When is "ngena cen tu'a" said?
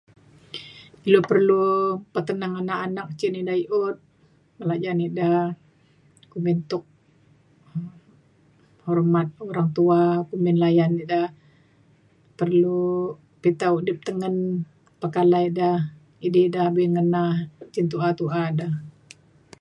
16.95-18.09